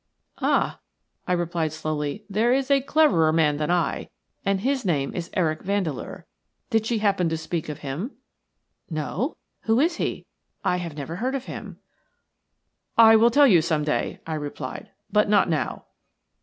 [0.41, 0.79] "Ah!"
[1.27, 4.09] I replied, slowly, "there is a cleverer man than I,
[4.43, 6.25] and his name is Eric Vandeleur.
[6.71, 8.09] Did she happen to speak of him?"
[8.89, 9.37] "No.
[9.65, 10.25] Who is he?
[10.63, 11.77] I have never heard of him."
[12.97, 15.85] "I will tell you some day," I replied, "but not now."